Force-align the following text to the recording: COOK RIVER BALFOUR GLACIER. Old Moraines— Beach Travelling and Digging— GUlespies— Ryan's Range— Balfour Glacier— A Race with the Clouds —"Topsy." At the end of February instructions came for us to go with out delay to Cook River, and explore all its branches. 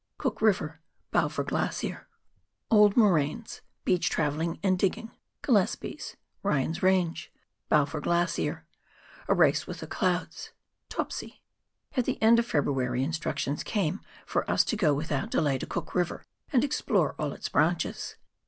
COOK 0.17 0.41
RIVER 0.41 0.81
BALFOUR 1.11 1.43
GLACIER. 1.43 2.07
Old 2.71 2.97
Moraines— 2.97 3.61
Beach 3.85 4.09
Travelling 4.09 4.57
and 4.63 4.79
Digging— 4.79 5.11
GUlespies— 5.43 6.15
Ryan's 6.41 6.81
Range— 6.81 7.31
Balfour 7.69 8.01
Glacier— 8.01 8.65
A 9.29 9.35
Race 9.35 9.67
with 9.67 9.79
the 9.79 9.85
Clouds 9.85 10.53
—"Topsy." 10.89 11.43
At 11.95 12.05
the 12.05 12.19
end 12.19 12.39
of 12.39 12.47
February 12.47 13.03
instructions 13.03 13.61
came 13.61 13.99
for 14.25 14.49
us 14.49 14.63
to 14.63 14.75
go 14.75 14.91
with 14.95 15.11
out 15.11 15.29
delay 15.29 15.59
to 15.59 15.67
Cook 15.67 15.93
River, 15.93 16.25
and 16.51 16.63
explore 16.63 17.13
all 17.19 17.31
its 17.31 17.47
branches. 17.47 18.15